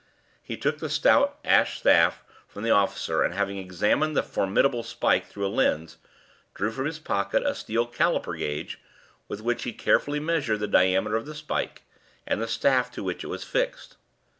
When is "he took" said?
0.41-0.79